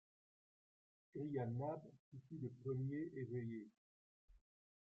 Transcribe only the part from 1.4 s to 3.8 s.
Nab, qui fut le premier éveillé.